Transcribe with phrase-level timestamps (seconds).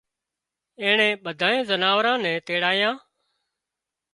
[0.81, 2.95] اينڻيئي ٻڌانئي زناوران نين تيڙايان